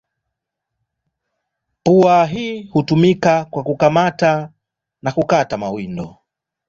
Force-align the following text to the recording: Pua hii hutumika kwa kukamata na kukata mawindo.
Pua 1.83 2.25
hii 2.25 2.63
hutumika 2.63 3.45
kwa 3.45 3.63
kukamata 3.63 4.51
na 5.01 5.11
kukata 5.11 5.57
mawindo. 5.57 6.17